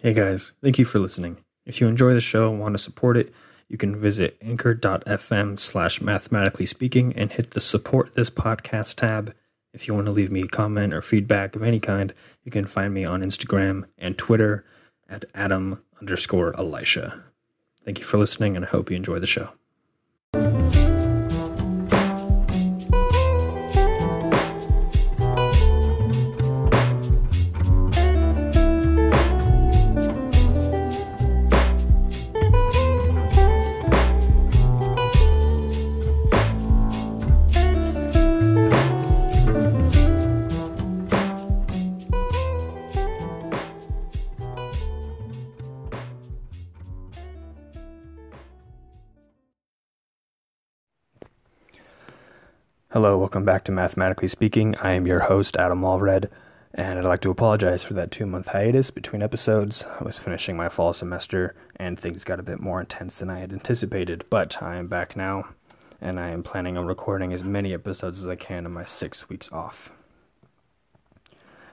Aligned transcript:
Hey 0.00 0.12
guys, 0.12 0.52
thank 0.62 0.78
you 0.78 0.84
for 0.84 1.00
listening. 1.00 1.38
If 1.66 1.80
you 1.80 1.88
enjoy 1.88 2.14
the 2.14 2.20
show 2.20 2.50
and 2.52 2.60
want 2.60 2.74
to 2.74 2.78
support 2.78 3.16
it, 3.16 3.34
you 3.66 3.76
can 3.76 4.00
visit 4.00 4.38
anchor.fm 4.40 5.58
slash 5.58 6.00
mathematically 6.00 6.66
speaking 6.66 7.12
and 7.16 7.32
hit 7.32 7.50
the 7.50 7.60
support 7.60 8.12
this 8.14 8.30
podcast 8.30 8.94
tab. 8.94 9.34
If 9.72 9.88
you 9.88 9.94
want 9.94 10.06
to 10.06 10.12
leave 10.12 10.30
me 10.30 10.42
a 10.42 10.46
comment 10.46 10.94
or 10.94 11.02
feedback 11.02 11.56
of 11.56 11.64
any 11.64 11.80
kind, 11.80 12.14
you 12.44 12.52
can 12.52 12.68
find 12.68 12.94
me 12.94 13.04
on 13.04 13.24
Instagram 13.24 13.86
and 13.98 14.16
Twitter 14.16 14.64
at 15.08 15.24
Adam 15.34 15.82
underscore 16.00 16.56
Elisha. 16.56 17.20
Thank 17.84 17.98
you 17.98 18.04
for 18.04 18.18
listening 18.18 18.54
and 18.54 18.64
I 18.64 18.68
hope 18.68 18.92
you 18.92 18.96
enjoy 18.96 19.18
the 19.18 19.26
show. 19.26 19.50
Hello, 52.98 53.16
welcome 53.16 53.44
back 53.44 53.62
to 53.62 53.70
Mathematically 53.70 54.26
Speaking. 54.26 54.74
I 54.82 54.94
am 54.94 55.06
your 55.06 55.20
host, 55.20 55.54
Adam 55.56 55.82
Allred, 55.82 56.28
and 56.74 56.98
I'd 56.98 57.04
like 57.04 57.20
to 57.20 57.30
apologize 57.30 57.84
for 57.84 57.94
that 57.94 58.10
two 58.10 58.26
month 58.26 58.48
hiatus 58.48 58.90
between 58.90 59.22
episodes. 59.22 59.84
I 60.00 60.02
was 60.02 60.18
finishing 60.18 60.56
my 60.56 60.68
fall 60.68 60.92
semester 60.92 61.54
and 61.76 61.96
things 61.96 62.24
got 62.24 62.40
a 62.40 62.42
bit 62.42 62.58
more 62.58 62.80
intense 62.80 63.20
than 63.20 63.30
I 63.30 63.38
had 63.38 63.52
anticipated, 63.52 64.24
but 64.30 64.60
I 64.60 64.78
am 64.78 64.88
back 64.88 65.14
now, 65.16 65.46
and 66.00 66.18
I 66.18 66.30
am 66.30 66.42
planning 66.42 66.76
on 66.76 66.86
recording 66.86 67.32
as 67.32 67.44
many 67.44 67.72
episodes 67.72 68.18
as 68.18 68.26
I 68.26 68.34
can 68.34 68.66
in 68.66 68.72
my 68.72 68.84
six 68.84 69.28
weeks 69.28 69.48
off. 69.52 69.92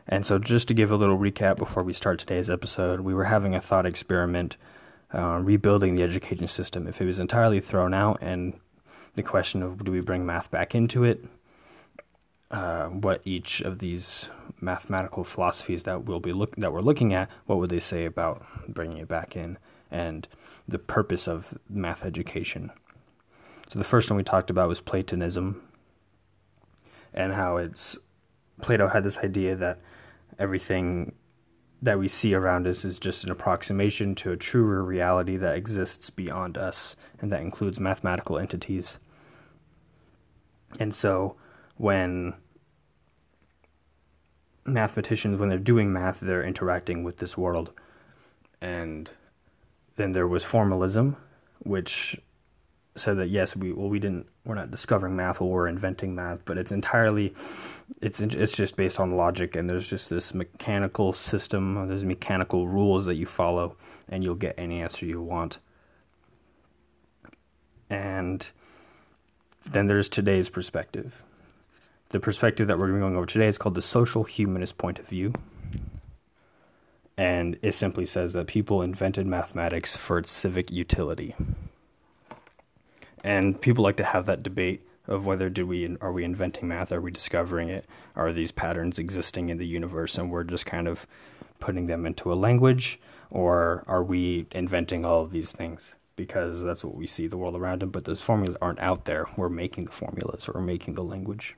And 0.07 0.27
so, 0.27 0.37
just 0.37 0.67
to 0.67 0.75
give 0.75 0.91
a 0.91 0.95
little 0.95 1.17
recap 1.17 1.55
before 1.55 1.81
we 1.81 1.93
start 1.93 2.19
today's 2.19 2.51
episode, 2.51 2.99
we 2.99 3.15
were 3.15 3.23
having 3.23 3.55
a 3.55 3.61
thought 3.61 3.87
experiment 3.87 4.57
uh, 5.11 5.39
rebuilding 5.41 5.95
the 5.95 6.03
education 6.03 6.47
system. 6.47 6.85
If 6.85 7.01
it 7.01 7.05
was 7.05 7.17
entirely 7.17 7.61
thrown 7.61 7.95
out 7.95 8.19
and 8.21 8.59
the 9.15 9.23
question 9.23 9.63
of 9.63 9.83
do 9.83 9.91
we 9.91 10.01
bring 10.01 10.25
math 10.25 10.51
back 10.51 10.75
into 10.75 11.03
it, 11.03 11.23
uh, 12.51 12.87
what 12.87 13.21
each 13.25 13.61
of 13.61 13.79
these 13.79 14.29
mathematical 14.61 15.23
philosophies 15.23 15.83
that 15.83 16.05
we'll 16.05 16.19
be 16.19 16.31
look 16.31 16.55
that 16.57 16.71
we're 16.71 16.81
looking 16.81 17.13
at, 17.13 17.29
what 17.45 17.59
would 17.59 17.69
they 17.69 17.79
say 17.79 18.05
about 18.05 18.45
bringing 18.67 18.97
it 18.97 19.07
back 19.07 19.35
in, 19.35 19.57
and 19.91 20.27
the 20.67 20.79
purpose 20.79 21.27
of 21.27 21.57
math 21.69 22.05
education. 22.05 22.71
So 23.69 23.79
the 23.79 23.85
first 23.85 24.09
one 24.09 24.17
we 24.17 24.23
talked 24.23 24.49
about 24.49 24.69
was 24.69 24.79
Platonism, 24.79 25.61
and 27.13 27.33
how 27.33 27.57
it's 27.57 27.97
Plato 28.61 28.87
had 28.87 29.03
this 29.03 29.17
idea 29.17 29.55
that 29.55 29.79
everything 30.39 31.13
that 31.81 31.99
we 31.99 32.07
see 32.07 32.33
around 32.33 32.67
us 32.67 32.85
is 32.85 32.97
just 32.99 33.23
an 33.23 33.31
approximation 33.31 34.15
to 34.15 34.31
a 34.31 34.37
truer 34.37 34.83
reality 34.83 35.37
that 35.37 35.55
exists 35.55 36.09
beyond 36.09 36.57
us, 36.57 36.95
and 37.19 37.31
that 37.31 37.41
includes 37.41 37.79
mathematical 37.79 38.37
entities. 38.37 38.97
And 40.79 40.93
so 40.93 41.35
when 41.77 42.33
mathematicians, 44.65 45.37
when 45.37 45.49
they're 45.49 45.57
doing 45.59 45.93
math, 45.93 46.19
they're 46.19 46.43
interacting 46.43 47.03
with 47.03 47.17
this 47.17 47.37
world. 47.37 47.71
And 48.61 49.09
then 49.95 50.11
there 50.11 50.27
was 50.27 50.43
formalism, 50.43 51.17
which 51.59 52.19
said 52.97 53.17
that 53.17 53.29
yes, 53.29 53.55
we 53.55 53.73
well 53.73 53.89
we 53.89 53.99
didn't 53.99 54.25
we're 54.45 54.55
not 54.55 54.71
discovering 54.71 55.15
math, 55.15 55.39
well 55.39 55.49
we're 55.49 55.67
inventing 55.67 56.15
math, 56.15 56.39
but 56.45 56.57
it's 56.57 56.71
entirely 56.71 57.33
it's 58.01 58.19
it's 58.21 58.55
just 58.55 58.75
based 58.75 58.99
on 58.99 59.17
logic, 59.17 59.55
and 59.55 59.69
there's 59.69 59.87
just 59.87 60.09
this 60.09 60.33
mechanical 60.33 61.11
system, 61.11 61.87
there's 61.87 62.05
mechanical 62.05 62.67
rules 62.67 63.05
that 63.05 63.15
you 63.15 63.25
follow, 63.25 63.75
and 64.09 64.23
you'll 64.23 64.35
get 64.35 64.55
any 64.57 64.81
answer 64.81 65.05
you 65.05 65.21
want. 65.21 65.57
And 67.89 68.47
then 69.65 69.87
there's 69.87 70.09
today's 70.09 70.49
perspective. 70.49 71.21
The 72.09 72.19
perspective 72.19 72.67
that 72.67 72.77
we're 72.77 72.87
going 72.87 72.99
to 72.99 73.05
be 73.05 73.09
going 73.09 73.17
over 73.17 73.25
today 73.25 73.47
is 73.47 73.57
called 73.57 73.75
the 73.75 73.81
social 73.81 74.23
humanist 74.23 74.77
point 74.77 74.99
of 74.99 75.07
view. 75.07 75.33
And 77.17 77.57
it 77.61 77.73
simply 77.73 78.05
says 78.05 78.33
that 78.33 78.47
people 78.47 78.81
invented 78.81 79.25
mathematics 79.25 79.95
for 79.95 80.17
its 80.17 80.31
civic 80.31 80.69
utility. 80.69 81.35
And 83.23 83.59
people 83.59 83.83
like 83.83 83.97
to 83.97 84.03
have 84.03 84.25
that 84.27 84.43
debate 84.43 84.85
of 85.07 85.25
whether 85.25 85.49
do 85.49 85.65
we 85.65 85.97
are 86.01 86.11
we 86.11 86.23
inventing 86.23 86.67
math, 86.67 86.91
are 86.91 87.01
we 87.01 87.11
discovering 87.11 87.69
it, 87.69 87.85
are 88.15 88.33
these 88.33 88.51
patterns 88.51 88.99
existing 88.99 89.49
in 89.49 89.57
the 89.57 89.67
universe 89.67 90.17
and 90.17 90.31
we're 90.31 90.43
just 90.43 90.65
kind 90.65 90.87
of 90.87 91.07
putting 91.59 91.87
them 91.87 92.05
into 92.05 92.31
a 92.31 92.35
language, 92.35 92.99
or 93.29 93.83
are 93.87 94.03
we 94.03 94.45
inventing 94.51 95.05
all 95.05 95.21
of 95.21 95.31
these 95.31 95.51
things? 95.51 95.95
Because 96.15 96.61
that's 96.61 96.83
what 96.83 96.95
we 96.95 97.07
see 97.07 97.27
the 97.27 97.37
world 97.37 97.55
around 97.55 97.83
him. 97.83 97.89
But 97.89 98.05
those 98.05 98.21
formulas 98.21 98.57
aren't 98.61 98.79
out 98.79 99.05
there. 99.05 99.25
We're 99.35 99.49
making 99.49 99.85
the 99.85 99.91
formulas 99.91 100.47
or 100.47 100.53
we're 100.55 100.61
making 100.61 100.95
the 100.95 101.03
language. 101.03 101.55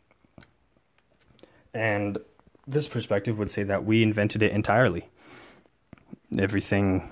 And 1.74 2.18
this 2.66 2.88
perspective 2.88 3.38
would 3.40 3.52
say 3.52 3.64
that 3.64 3.86
we 3.86 4.04
invented 4.04 4.42
it 4.42 4.52
entirely. 4.52 5.10
Everything 6.38 7.10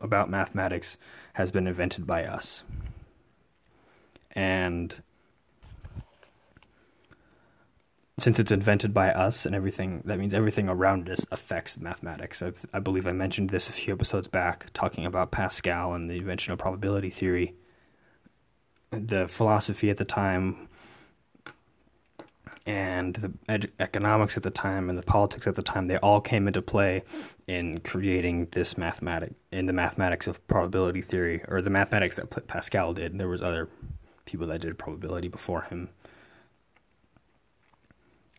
about 0.00 0.30
mathematics 0.30 0.96
has 1.34 1.50
been 1.50 1.66
invented 1.66 2.06
by 2.06 2.24
us. 2.24 2.62
And 4.32 5.02
since 8.18 8.38
it's 8.38 8.50
invented 8.50 8.92
by 8.92 9.10
us 9.10 9.46
and 9.46 9.54
everything, 9.54 10.02
that 10.04 10.18
means 10.18 10.34
everything 10.34 10.68
around 10.68 11.08
us 11.08 11.24
affects 11.30 11.78
mathematics. 11.78 12.42
I, 12.42 12.52
I, 12.72 12.80
believe 12.80 13.06
I 13.06 13.12
mentioned 13.12 13.50
this 13.50 13.68
a 13.68 13.72
few 13.72 13.94
episodes 13.94 14.26
back, 14.26 14.66
talking 14.74 15.06
about 15.06 15.30
Pascal 15.30 15.92
and 15.92 16.10
the 16.10 16.16
invention 16.16 16.52
of 16.52 16.58
probability 16.58 17.10
theory. 17.10 17.54
The 18.90 19.28
philosophy 19.28 19.90
at 19.90 19.98
the 19.98 20.04
time, 20.04 20.68
and 22.66 23.14
the 23.14 23.32
ed- 23.48 23.70
economics 23.78 24.36
at 24.36 24.42
the 24.42 24.50
time, 24.50 24.88
and 24.88 24.98
the 24.98 25.02
politics 25.02 25.46
at 25.46 25.54
the 25.54 25.62
time, 25.62 25.86
they 25.86 25.98
all 25.98 26.20
came 26.20 26.48
into 26.48 26.62
play 26.62 27.02
in 27.46 27.80
creating 27.80 28.48
this 28.52 28.76
mathematic, 28.76 29.32
in 29.52 29.66
the 29.66 29.72
mathematics 29.72 30.26
of 30.26 30.44
probability 30.48 31.02
theory, 31.02 31.42
or 31.48 31.62
the 31.62 31.70
mathematics 31.70 32.16
that 32.16 32.46
Pascal 32.46 32.94
did. 32.94 33.16
There 33.18 33.28
was 33.28 33.42
other 33.42 33.68
people 34.24 34.46
that 34.48 34.62
did 34.62 34.76
probability 34.78 35.28
before 35.28 35.62
him 35.62 35.90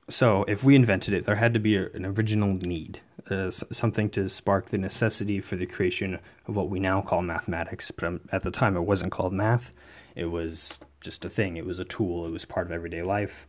so, 0.10 0.44
if 0.48 0.64
we 0.64 0.76
invented 0.76 1.14
it, 1.14 1.26
there 1.26 1.36
had 1.36 1.54
to 1.54 1.60
be 1.60 1.76
a, 1.76 1.88
an 1.92 2.06
original 2.06 2.54
need, 2.66 3.00
uh, 3.30 3.52
something 3.52 4.10
to 4.12 4.28
spark 4.28 4.70
the 4.70 4.78
necessity 4.78 5.40
for 5.40 5.56
the 5.56 5.66
creation 5.66 6.20
of 6.48 6.56
what 6.56 6.70
we 6.70 6.80
now 6.80 7.02
call 7.02 7.22
mathematics. 7.22 7.92
But 7.92 8.06
um, 8.06 8.22
at 8.32 8.44
the 8.44 8.52
time, 8.52 8.76
it 8.76 8.82
wasn't 8.82 9.12
called 9.12 9.34
math, 9.34 9.72
it 10.16 10.26
was 10.26 10.78
just 11.02 11.26
a 11.26 11.30
thing, 11.30 11.58
it 11.58 11.66
was 11.66 11.80
a 11.80 11.86
tool, 11.86 12.26
it 12.26 12.32
was 12.32 12.46
part 12.46 12.66
of 12.66 12.72
everyday 12.72 13.04
life. 13.04 13.48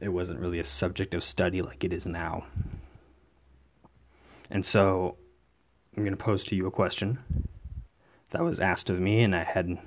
It 0.00 0.08
wasn't 0.08 0.40
really 0.40 0.58
a 0.58 0.64
subject 0.64 1.14
of 1.14 1.22
study 1.22 1.60
like 1.60 1.84
it 1.84 1.92
is 1.92 2.06
now. 2.06 2.46
And 4.50 4.64
so, 4.64 5.16
I'm 5.96 6.02
going 6.02 6.16
to 6.16 6.22
pose 6.22 6.44
to 6.44 6.56
you 6.56 6.66
a 6.66 6.70
question 6.70 7.18
that 8.30 8.42
was 8.42 8.60
asked 8.60 8.90
of 8.90 8.98
me, 8.98 9.22
and 9.22 9.36
I 9.36 9.44
had 9.44 9.78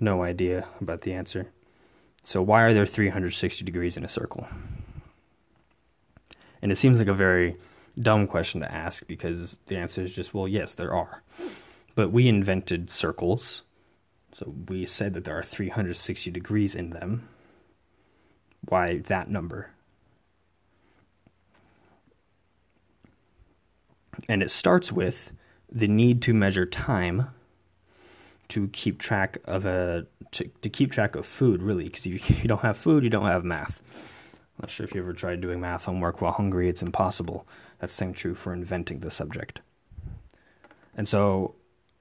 no 0.00 0.22
idea 0.22 0.66
about 0.80 1.02
the 1.02 1.12
answer. 1.12 1.48
So, 2.24 2.42
why 2.42 2.62
are 2.62 2.74
there 2.74 2.86
360 2.86 3.64
degrees 3.64 3.96
in 3.96 4.04
a 4.04 4.08
circle? 4.08 4.46
And 6.62 6.72
it 6.72 6.76
seems 6.76 6.98
like 6.98 7.08
a 7.08 7.14
very 7.14 7.56
dumb 8.00 8.26
question 8.26 8.60
to 8.60 8.72
ask 8.72 9.06
because 9.06 9.58
the 9.66 9.76
answer 9.76 10.02
is 10.02 10.14
just, 10.14 10.34
well, 10.34 10.48
yes, 10.48 10.74
there 10.74 10.94
are. 10.94 11.22
But 11.94 12.12
we 12.12 12.28
invented 12.28 12.90
circles. 12.90 13.62
So 14.34 14.54
we 14.68 14.86
said 14.86 15.14
that 15.14 15.24
there 15.24 15.38
are 15.38 15.42
360 15.42 16.30
degrees 16.30 16.74
in 16.74 16.90
them. 16.90 17.28
Why 18.68 18.98
that 19.06 19.30
number? 19.30 19.70
And 24.28 24.42
it 24.42 24.50
starts 24.50 24.92
with 24.92 25.32
the 25.70 25.88
need 25.88 26.22
to 26.22 26.34
measure 26.34 26.66
time 26.66 27.28
to 28.48 28.68
keep 28.68 28.98
track 28.98 29.38
of 29.44 29.66
a 29.66 30.06
to, 30.32 30.50
to 30.62 30.68
keep 30.68 30.90
track 30.90 31.14
of 31.14 31.26
food 31.26 31.62
really 31.62 31.84
because 31.84 32.06
if 32.06 32.42
you 32.42 32.48
don't 32.48 32.62
have 32.62 32.76
food 32.76 33.04
you 33.04 33.10
don't 33.10 33.26
have 33.26 33.44
math 33.44 33.82
not 34.60 34.70
sure 34.70 34.84
if 34.84 34.94
you 34.94 35.00
ever 35.00 35.12
tried 35.12 35.40
doing 35.40 35.60
math 35.60 35.84
homework 35.84 36.20
while 36.20 36.32
hungry, 36.32 36.68
it's 36.68 36.82
impossible. 36.82 37.46
That's 37.78 37.94
same 37.94 38.12
true 38.12 38.34
for 38.34 38.52
inventing 38.52 39.00
the 39.00 39.10
subject. 39.10 39.60
And 40.96 41.08
so 41.08 41.54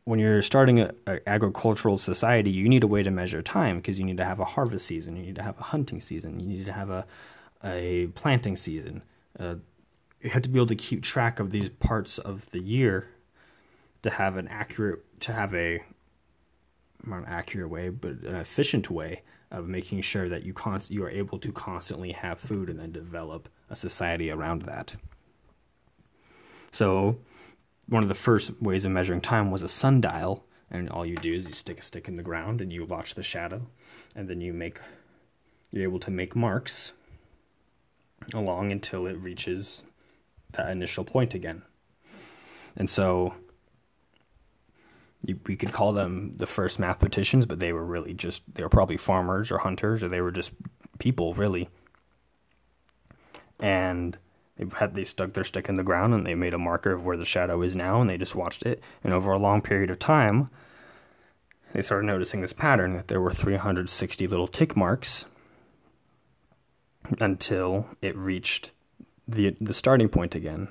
when 0.05 0.19
you're 0.19 0.41
starting 0.41 0.79
an 0.79 0.91
agricultural 1.27 1.97
society, 1.97 2.49
you 2.49 2.69
need 2.69 2.83
a 2.83 2.87
way 2.87 3.03
to 3.03 3.11
measure 3.11 3.41
time 3.41 3.77
because 3.77 3.99
you 3.99 4.05
need 4.05 4.17
to 4.17 4.25
have 4.25 4.39
a 4.39 4.45
harvest 4.45 4.87
season, 4.87 5.15
you 5.17 5.23
need 5.23 5.35
to 5.35 5.43
have 5.43 5.59
a 5.59 5.63
hunting 5.63 6.01
season, 6.01 6.39
you 6.39 6.47
need 6.47 6.65
to 6.65 6.71
have 6.71 6.89
a, 6.89 7.05
a 7.63 8.07
planting 8.15 8.55
season. 8.55 9.03
Uh, 9.39 9.55
you 10.21 10.29
have 10.29 10.41
to 10.41 10.49
be 10.49 10.57
able 10.57 10.67
to 10.67 10.75
keep 10.75 11.03
track 11.03 11.39
of 11.39 11.51
these 11.51 11.69
parts 11.69 12.17
of 12.17 12.49
the 12.51 12.59
year 12.59 13.09
to 14.01 14.09
have 14.09 14.37
an 14.37 14.47
accurate 14.47 15.03
to 15.19 15.33
have 15.33 15.53
a 15.53 15.83
not 17.05 17.19
an 17.19 17.25
accurate 17.25 17.69
way, 17.69 17.89
but 17.89 18.11
an 18.11 18.35
efficient 18.35 18.89
way 18.89 19.21
of 19.51 19.67
making 19.67 20.01
sure 20.01 20.27
that 20.29 20.43
you 20.43 20.53
const- 20.53 20.91
you 20.91 21.03
are 21.03 21.09
able 21.09 21.39
to 21.39 21.51
constantly 21.51 22.11
have 22.11 22.39
food 22.39 22.69
and 22.69 22.79
then 22.79 22.91
develop 22.91 23.49
a 23.69 23.75
society 23.75 24.29
around 24.29 24.63
that. 24.63 24.95
So, 26.71 27.17
one 27.87 28.03
of 28.03 28.09
the 28.09 28.15
first 28.15 28.61
ways 28.61 28.83
of 28.85 28.91
measuring 28.91 29.21
time 29.21 29.49
was 29.51 29.61
a 29.61 29.69
sundial, 29.69 30.45
and 30.69 30.89
all 30.89 31.05
you 31.05 31.15
do 31.15 31.33
is 31.33 31.45
you 31.45 31.53
stick 31.53 31.79
a 31.79 31.81
stick 31.81 32.07
in 32.07 32.17
the 32.17 32.23
ground 32.23 32.59
and 32.59 32.71
you 32.73 32.85
watch 32.85 33.15
the 33.15 33.23
shadow, 33.23 33.67
and 34.15 34.27
then 34.27 34.41
you 34.41 34.53
make 34.53 34.79
you're 35.71 35.83
able 35.83 35.99
to 35.99 36.11
make 36.11 36.35
marks 36.35 36.93
along 38.33 38.71
until 38.71 39.05
it 39.05 39.17
reaches 39.17 39.83
that 40.53 40.69
initial 40.69 41.03
point 41.03 41.33
again. 41.33 41.61
And 42.75 42.89
so 42.89 43.33
you, 45.23 45.39
we 45.45 45.55
could 45.55 45.71
call 45.71 45.93
them 45.93 46.33
the 46.33 46.45
first 46.45 46.79
mathematicians, 46.79 47.45
but 47.45 47.59
they 47.59 47.73
were 47.73 47.85
really 47.85 48.13
just, 48.13 48.43
they 48.53 48.63
were 48.63 48.69
probably 48.69 48.97
farmers 48.97 49.51
or 49.51 49.57
hunters, 49.57 50.03
or 50.03 50.09
they 50.09 50.21
were 50.21 50.31
just 50.31 50.51
people, 50.99 51.33
really. 51.33 51.69
And 53.59 54.17
they 54.57 54.65
had 54.75 54.95
they 54.95 55.03
stuck 55.03 55.33
their 55.33 55.43
stick 55.43 55.69
in 55.69 55.75
the 55.75 55.83
ground 55.83 56.13
and 56.13 56.25
they 56.25 56.35
made 56.35 56.53
a 56.53 56.59
marker 56.59 56.91
of 56.91 57.05
where 57.05 57.17
the 57.17 57.25
shadow 57.25 57.61
is 57.61 57.75
now, 57.75 58.01
and 58.01 58.09
they 58.09 58.17
just 58.17 58.35
watched 58.35 58.63
it. 58.63 58.81
And 59.03 59.13
over 59.13 59.31
a 59.31 59.39
long 59.39 59.61
period 59.61 59.89
of 59.89 59.99
time, 59.99 60.49
they 61.73 61.81
started 61.81 62.07
noticing 62.07 62.41
this 62.41 62.53
pattern 62.53 62.93
that 62.95 63.07
there 63.07 63.21
were 63.21 63.31
360 63.31 64.27
little 64.27 64.47
tick 64.47 64.75
marks 64.75 65.25
until 67.19 67.87
it 68.01 68.15
reached 68.15 68.71
the 69.27 69.55
the 69.59 69.73
starting 69.73 70.09
point 70.09 70.35
again. 70.35 70.69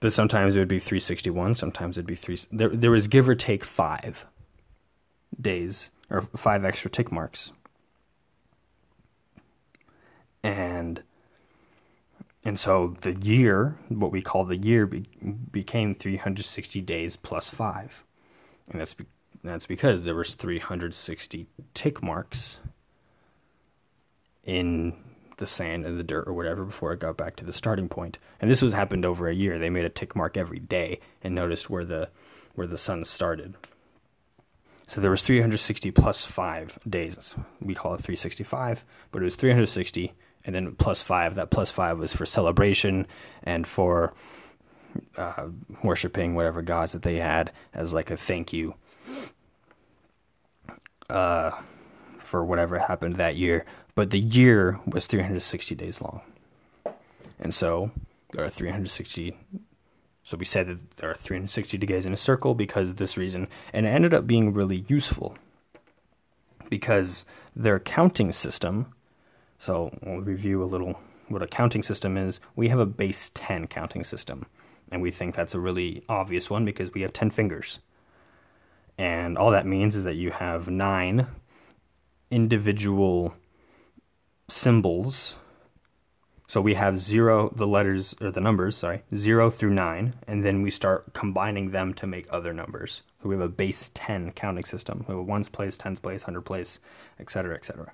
But 0.00 0.12
sometimes 0.12 0.54
it 0.54 0.58
would 0.58 0.68
be 0.68 0.78
361, 0.78 1.54
sometimes 1.54 1.96
it'd 1.96 2.06
be 2.06 2.14
3 2.14 2.38
there 2.52 2.68
there 2.68 2.90
was 2.90 3.08
give 3.08 3.28
or 3.28 3.34
take 3.34 3.64
5 3.64 4.26
days 5.40 5.90
or 6.10 6.22
5 6.22 6.64
extra 6.64 6.90
tick 6.90 7.10
marks. 7.10 7.52
And 10.42 11.02
and 12.46 12.58
so 12.60 12.94
the 13.02 13.12
year, 13.12 13.76
what 13.88 14.12
we 14.12 14.22
call 14.22 14.44
the 14.44 14.56
year 14.56 14.86
be, 14.86 15.08
became 15.50 15.96
360 15.96 16.80
days 16.80 17.16
plus 17.16 17.50
5. 17.50 18.04
And 18.70 18.80
that's 18.80 18.94
be, 18.94 19.06
that's 19.42 19.66
because 19.66 20.04
there 20.04 20.14
was 20.14 20.36
360 20.36 21.48
tick 21.74 22.00
marks 22.04 22.58
in 24.44 24.94
the 25.38 25.46
sand 25.46 25.84
and 25.84 25.98
the 25.98 26.04
dirt 26.04 26.26
or 26.26 26.32
whatever 26.32 26.64
before 26.64 26.92
it 26.92 27.00
got 27.00 27.16
back 27.16 27.36
to 27.36 27.44
the 27.44 27.52
starting 27.52 27.88
point. 27.88 28.18
And 28.40 28.50
this 28.50 28.62
was 28.62 28.72
happened 28.72 29.04
over 29.04 29.28
a 29.28 29.34
year. 29.34 29.58
They 29.58 29.70
made 29.70 29.84
a 29.84 29.90
tick 29.90 30.16
mark 30.16 30.36
every 30.36 30.58
day 30.58 31.00
and 31.22 31.34
noticed 31.34 31.68
where 31.68 31.84
the 31.84 32.08
where 32.54 32.66
the 32.66 32.78
sun 32.78 33.04
started. 33.04 33.54
So 34.86 35.00
there 35.00 35.10
was 35.10 35.24
360 35.24 35.90
plus 35.90 36.24
5 36.24 36.78
days. 36.88 37.34
We 37.60 37.74
call 37.74 37.94
it 37.94 37.98
365, 37.98 38.84
but 39.10 39.20
it 39.20 39.24
was 39.24 39.36
360 39.36 40.14
and 40.44 40.54
then 40.54 40.74
plus 40.76 41.02
5. 41.02 41.34
That 41.34 41.50
plus 41.50 41.70
5 41.70 41.98
was 41.98 42.12
for 42.14 42.24
celebration 42.24 43.06
and 43.42 43.66
for 43.66 44.14
uh, 45.18 45.48
worshiping 45.82 46.34
whatever 46.34 46.62
gods 46.62 46.92
that 46.92 47.02
they 47.02 47.16
had 47.16 47.52
as 47.74 47.92
like 47.92 48.10
a 48.10 48.16
thank 48.16 48.52
you 48.52 48.74
uh, 51.10 51.50
for 52.18 52.44
whatever 52.44 52.78
happened 52.78 53.16
that 53.16 53.36
year 53.36 53.64
but 53.96 54.10
the 54.10 54.20
year 54.20 54.78
was 54.86 55.06
360 55.06 55.74
days 55.74 56.00
long. 56.00 56.20
And 57.40 57.52
so 57.52 57.90
there 58.32 58.44
are 58.44 58.50
360. 58.50 59.36
So 60.22 60.36
we 60.36 60.44
said 60.44 60.68
that 60.68 60.96
there 60.98 61.10
are 61.10 61.14
360 61.14 61.78
days 61.78 62.06
in 62.06 62.12
a 62.12 62.16
circle 62.16 62.54
because 62.54 62.90
of 62.90 62.96
this 62.98 63.16
reason. 63.16 63.48
And 63.72 63.86
it 63.86 63.88
ended 63.88 64.14
up 64.14 64.26
being 64.26 64.52
really 64.52 64.84
useful 64.86 65.36
because 66.68 67.24
their 67.54 67.80
counting 67.80 68.32
system. 68.32 68.92
So 69.58 69.96
we'll 70.02 70.20
review 70.20 70.62
a 70.62 70.66
little 70.66 71.00
what 71.28 71.42
a 71.42 71.46
counting 71.46 71.82
system 71.82 72.16
is. 72.16 72.38
We 72.54 72.68
have 72.68 72.78
a 72.78 72.86
base 72.86 73.30
10 73.34 73.66
counting 73.66 74.04
system. 74.04 74.46
And 74.92 75.00
we 75.00 75.10
think 75.10 75.34
that's 75.34 75.54
a 75.54 75.60
really 75.60 76.04
obvious 76.08 76.50
one 76.50 76.64
because 76.64 76.92
we 76.92 77.00
have 77.00 77.12
10 77.14 77.30
fingers. 77.30 77.80
And 78.98 79.38
all 79.38 79.50
that 79.52 79.66
means 79.66 79.96
is 79.96 80.04
that 80.04 80.14
you 80.14 80.30
have 80.30 80.68
nine 80.68 81.26
individual 82.30 83.34
symbols. 84.48 85.36
So 86.48 86.60
we 86.60 86.74
have 86.74 86.96
zero, 86.96 87.52
the 87.54 87.66
letters, 87.66 88.14
or 88.20 88.30
the 88.30 88.40
numbers, 88.40 88.76
sorry, 88.76 89.02
zero 89.14 89.50
through 89.50 89.74
nine, 89.74 90.14
and 90.28 90.44
then 90.44 90.62
we 90.62 90.70
start 90.70 91.12
combining 91.12 91.72
them 91.72 91.92
to 91.94 92.06
make 92.06 92.26
other 92.30 92.52
numbers. 92.52 93.02
So 93.20 93.28
we 93.28 93.34
have 93.34 93.42
a 93.42 93.48
base 93.48 93.90
10 93.94 94.32
counting 94.32 94.64
system. 94.64 95.04
We 95.08 95.16
have 95.16 95.24
ones 95.24 95.48
place, 95.48 95.76
tens 95.76 95.98
place, 95.98 96.22
hundred 96.22 96.42
place, 96.42 96.78
etc., 97.18 97.56
etc. 97.56 97.92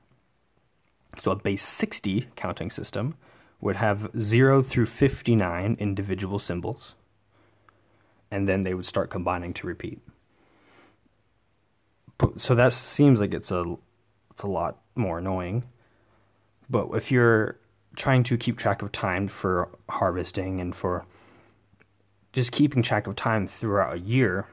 So 1.23 1.31
a 1.31 1.37
base 1.37 1.63
60 1.63 2.29
counting 2.37 2.71
system 2.71 3.15
would 3.61 3.77
have 3.77 4.11
0 4.19 4.61
through 4.63 4.87
59 4.87 5.77
individual 5.79 6.39
symbols, 6.39 6.95
and 8.31 8.47
then 8.47 8.65
they 8.65 8.75
would 8.75 8.87
start 8.87 9.09
combining 9.09 9.55
to 9.55 9.67
repeat. 9.67 10.01
So 12.37 12.55
that 12.55 12.73
seems 12.73 13.21
like 13.21 13.33
it's 13.33 13.51
a 13.51 13.77
it's 14.31 14.43
a 14.43 14.49
lot 14.49 14.79
more 14.95 15.19
annoying 15.19 15.65
but 16.73 16.89
if 16.95 17.13
you're 17.13 17.59
trying 17.95 18.25
to 18.25 18.39
keep 18.39 18.57
track 18.57 18.81
of 18.81 18.91
time 18.91 19.29
for 19.29 19.69
harvesting 19.91 20.59
and 20.59 20.75
for 20.75 21.05
just 22.33 22.51
keeping 22.51 22.83
track 22.83 23.07
of 23.07 23.15
time 23.15 23.47
throughout 23.47 23.95
a 23.95 23.99
year, 23.99 24.47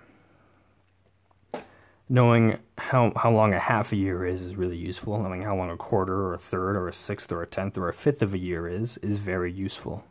knowing 2.09 2.57
how 2.77 3.13
how 3.15 3.31
long 3.31 3.53
a 3.53 3.59
half 3.59 3.93
a 3.93 3.95
year 3.95 4.25
is 4.25 4.41
is 4.43 4.57
really 4.57 4.75
useful. 4.75 5.17
Knowing 5.17 5.43
how 5.43 5.55
long 5.55 5.71
a 5.71 5.77
quarter 5.77 6.27
or 6.27 6.33
a 6.33 6.37
third 6.37 6.75
or 6.75 6.89
a 6.89 6.93
sixth 6.93 7.31
or 7.31 7.41
a 7.41 7.47
tenth 7.47 7.77
or 7.77 7.87
a 7.87 7.93
fifth 7.93 8.21
of 8.21 8.33
a 8.33 8.37
year 8.37 8.67
is 8.67 8.97
is 8.97 9.19
very 9.19 9.51
useful. 9.51 10.03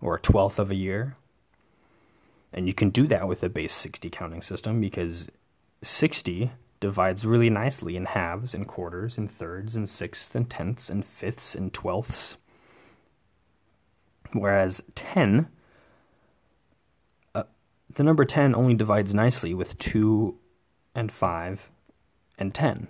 Or 0.00 0.16
a 0.16 0.20
twelfth 0.20 0.58
of 0.58 0.72
a 0.72 0.74
year. 0.74 1.16
And 2.52 2.66
you 2.66 2.74
can 2.74 2.90
do 2.90 3.06
that 3.06 3.28
with 3.28 3.44
a 3.44 3.50
base 3.50 3.74
60 3.74 4.08
counting 4.08 4.40
system 4.40 4.80
because 4.80 5.28
60 5.82 6.50
divides 6.80 7.26
really 7.26 7.50
nicely 7.50 7.96
in 7.96 8.06
halves 8.06 8.54
and 8.54 8.66
quarters 8.66 9.18
and 9.18 9.30
thirds 9.30 9.76
and 9.76 9.88
sixths 9.88 10.34
and 10.34 10.48
tenths 10.48 10.88
and 10.88 11.04
fifths 11.04 11.54
and 11.54 11.72
twelfths. 11.72 12.36
Whereas 14.32 14.82
10, 14.94 15.48
uh, 17.34 17.44
the 17.94 18.04
number 18.04 18.24
10 18.24 18.54
only 18.54 18.74
divides 18.74 19.14
nicely 19.14 19.54
with 19.54 19.78
2 19.78 20.36
and 20.94 21.10
5 21.10 21.70
and 22.38 22.54
10. 22.54 22.88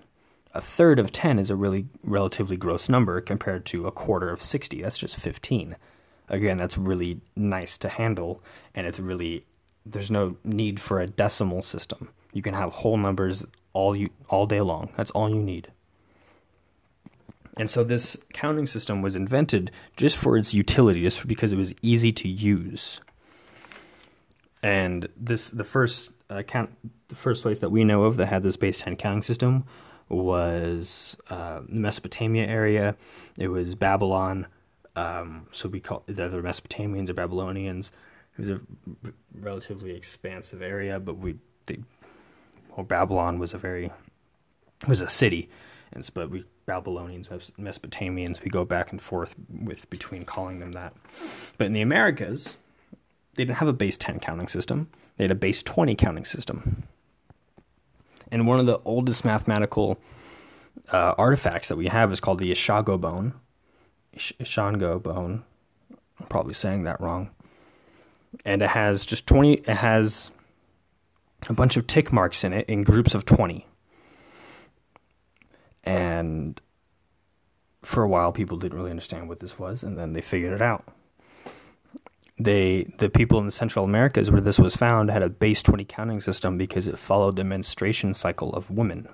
A 0.54 0.60
third 0.60 0.98
of 0.98 1.12
10 1.12 1.38
is 1.38 1.50
a 1.50 1.56
really 1.56 1.86
relatively 2.02 2.56
gross 2.56 2.88
number 2.88 3.20
compared 3.20 3.66
to 3.66 3.86
a 3.86 3.92
quarter 3.92 4.30
of 4.30 4.42
60. 4.42 4.82
That's 4.82 4.98
just 4.98 5.16
15. 5.16 5.76
Again, 6.28 6.58
that's 6.58 6.76
really 6.76 7.20
nice 7.36 7.78
to 7.78 7.88
handle, 7.88 8.42
and 8.74 8.86
it's 8.86 8.98
really, 8.98 9.46
there's 9.86 10.10
no 10.10 10.36
need 10.44 10.80
for 10.80 11.00
a 11.00 11.06
decimal 11.06 11.62
system. 11.62 12.10
You 12.32 12.42
can 12.42 12.54
have 12.54 12.72
whole 12.72 12.96
numbers 12.98 13.46
all 13.78 13.94
you 13.94 14.10
all 14.28 14.44
day 14.44 14.60
long. 14.60 14.90
That's 14.96 15.12
all 15.12 15.30
you 15.30 15.40
need. 15.40 15.68
And 17.56 17.70
so 17.70 17.84
this 17.84 18.16
counting 18.32 18.66
system 18.66 19.02
was 19.02 19.14
invented 19.14 19.70
just 19.96 20.16
for 20.16 20.36
its 20.36 20.52
utility, 20.52 21.02
just 21.02 21.26
because 21.28 21.52
it 21.52 21.56
was 21.56 21.72
easy 21.80 22.10
to 22.12 22.28
use. 22.28 23.00
And 24.64 25.08
this 25.16 25.50
the 25.50 25.62
first 25.62 26.10
uh, 26.28 26.42
count 26.42 26.70
the 27.06 27.14
first 27.14 27.42
place 27.42 27.60
that 27.60 27.70
we 27.70 27.84
know 27.84 28.02
of 28.02 28.16
that 28.16 28.26
had 28.26 28.42
this 28.42 28.56
base 28.56 28.80
10 28.80 28.96
counting 28.96 29.22
system 29.22 29.64
was 30.08 31.16
uh, 31.30 31.60
the 31.68 31.80
Mesopotamia 31.80 32.46
area. 32.46 32.96
It 33.36 33.48
was 33.48 33.76
Babylon. 33.76 34.48
Um, 34.96 35.46
so 35.52 35.68
we 35.68 35.78
call 35.78 36.02
the 36.06 36.24
other 36.24 36.42
Mesopotamians 36.42 37.08
or 37.08 37.14
Babylonians. 37.14 37.92
It 38.36 38.40
was 38.40 38.50
a 38.50 38.60
relatively 39.40 39.92
expansive 39.92 40.62
area, 40.62 40.98
but 40.98 41.18
we 41.18 41.36
they 41.66 41.78
well, 42.78 42.84
Babylon 42.84 43.40
was 43.40 43.54
a 43.54 43.58
very 43.58 43.90
was 44.86 45.00
a 45.00 45.08
city, 45.08 45.50
and 45.92 46.08
but 46.14 46.30
we 46.30 46.44
Babylonians, 46.64 47.26
Mesopotamians, 47.58 48.40
we 48.40 48.50
go 48.50 48.64
back 48.64 48.92
and 48.92 49.02
forth 49.02 49.34
with 49.48 49.90
between 49.90 50.24
calling 50.24 50.60
them 50.60 50.70
that. 50.72 50.94
But 51.56 51.66
in 51.66 51.72
the 51.72 51.80
Americas, 51.80 52.54
they 53.34 53.44
didn't 53.44 53.56
have 53.56 53.66
a 53.66 53.72
base 53.72 53.96
10 53.96 54.20
counting 54.20 54.46
system. 54.46 54.90
They 55.16 55.24
had 55.24 55.32
a 55.32 55.34
base 55.34 55.60
20 55.62 55.96
counting 55.96 56.24
system. 56.24 56.84
And 58.30 58.46
one 58.46 58.60
of 58.60 58.66
the 58.66 58.78
oldest 58.84 59.24
mathematical 59.24 59.98
uh, 60.92 61.14
artifacts 61.18 61.66
that 61.68 61.76
we 61.76 61.88
have 61.88 62.12
is 62.12 62.20
called 62.20 62.38
the 62.38 62.52
Ishago 62.52 63.00
bone. 63.00 63.32
Ishango 64.16 65.02
bone. 65.02 65.42
I'm 66.20 66.26
probably 66.26 66.54
saying 66.54 66.84
that 66.84 67.00
wrong. 67.00 67.30
And 68.44 68.62
it 68.62 68.70
has 68.70 69.04
just 69.04 69.26
20, 69.26 69.54
it 69.54 69.68
has 69.68 70.30
a 71.48 71.52
bunch 71.52 71.76
of 71.76 71.86
tick 71.86 72.12
marks 72.12 72.44
in 72.44 72.52
it 72.52 72.68
in 72.68 72.82
groups 72.82 73.14
of 73.14 73.24
20. 73.24 73.66
And 75.84 76.60
for 77.82 78.02
a 78.02 78.08
while, 78.08 78.32
people 78.32 78.58
didn't 78.58 78.76
really 78.76 78.90
understand 78.90 79.28
what 79.28 79.40
this 79.40 79.58
was, 79.58 79.82
and 79.82 79.96
then 79.98 80.12
they 80.12 80.20
figured 80.20 80.52
it 80.52 80.62
out. 80.62 80.84
they 82.38 82.92
the 82.98 83.08
people 83.08 83.40
in 83.40 83.50
Central 83.50 83.84
Americas 83.84 84.30
where 84.30 84.40
this 84.40 84.58
was 84.58 84.76
found 84.76 85.10
had 85.10 85.22
a 85.22 85.28
base 85.28 85.62
20 85.62 85.84
counting 85.84 86.20
system 86.20 86.58
because 86.58 86.86
it 86.86 86.98
followed 86.98 87.36
the 87.36 87.44
menstruation 87.44 88.14
cycle 88.14 88.52
of 88.52 88.70
women. 88.70 89.08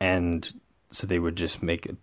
And 0.00 0.50
so 0.90 1.06
they 1.06 1.18
would 1.18 1.36
just 1.36 1.62
make 1.62 1.86
a, 1.86 1.96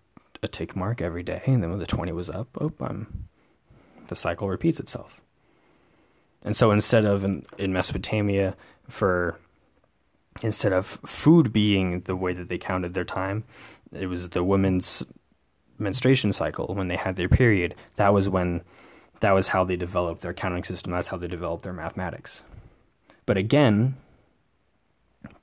a 0.43 0.47
tick 0.47 0.75
mark 0.75 1.01
every 1.01 1.23
day, 1.23 1.41
and 1.45 1.63
then 1.63 1.69
when 1.71 1.79
the 1.79 1.85
20 1.85 2.11
was 2.11 2.29
up, 2.29 2.47
oh, 2.59 2.71
I'm, 2.79 3.27
the 4.09 4.15
cycle 4.15 4.47
repeats 4.47 4.79
itself. 4.79 5.21
And 6.45 6.55
so 6.55 6.71
instead 6.71 7.03
of 7.03 7.25
in, 7.25 7.45
in 7.57 7.73
Mesopotamia, 7.73 8.55
for 8.87 9.37
instead 10.41 10.71
of 10.71 10.85
food 11.05 11.51
being 11.51 12.01
the 12.01 12.15
way 12.15 12.33
that 12.33 12.47
they 12.47 12.59
counted 12.59 12.93
their 12.93 13.03
time, 13.03 13.43
it 13.91 14.05
was 14.05 14.29
the 14.29 14.43
women's 14.43 15.03
menstruation 15.77 16.31
cycle 16.31 16.73
when 16.73 16.87
they 16.87 16.95
had 16.95 17.15
their 17.15 17.27
period. 17.27 17.75
That 17.95 18.13
was 18.13 18.29
when 18.29 18.61
that 19.21 19.31
was 19.31 19.49
how 19.49 19.63
they 19.63 19.75
developed 19.75 20.21
their 20.21 20.33
counting 20.33 20.63
system. 20.63 20.91
That's 20.91 21.07
how 21.07 21.17
they 21.17 21.27
developed 21.27 21.63
their 21.63 21.73
mathematics. 21.73 22.43
But 23.25 23.37
again, 23.37 23.95